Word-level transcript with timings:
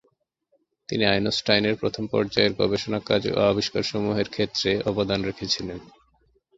তিনি 0.89 1.03
আইনস্টাইনের 1.05 1.75
প্রথম 1.75 2.03
পর্যায়ের 2.07 2.53
গবেষণা 2.53 2.99
কাজ 3.05 3.21
ও 3.29 3.39
আবিষ্কারসমূহের 3.43 4.27
ক্ষেত্রে 4.29 4.69
অবদান 4.85 5.19
রেখেছিলেন। 5.23 5.79